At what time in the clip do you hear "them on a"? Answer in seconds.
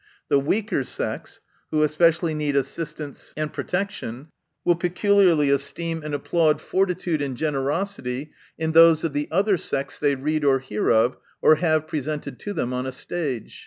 12.53-12.91